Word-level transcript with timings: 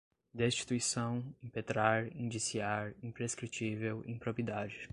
destituição, 0.33 1.23
impetrar, 1.43 2.07
indiciar, 2.19 2.91
imprescritível, 3.03 4.03
improbidade 4.07 4.89